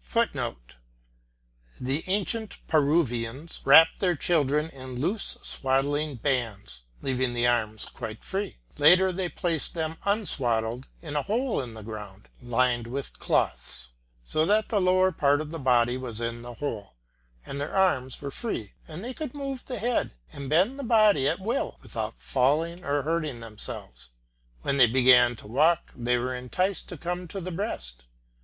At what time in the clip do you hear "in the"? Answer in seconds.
11.60-11.82, 16.20-16.54